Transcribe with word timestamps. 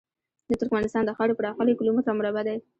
د 0.49 0.51
ترکمنستان 0.61 1.03
د 1.05 1.11
خاورې 1.17 1.37
پراخوالی 1.39 1.77
کیلو 1.77 1.95
متره 1.95 2.13
مربع 2.19 2.43
دی. 2.47 2.57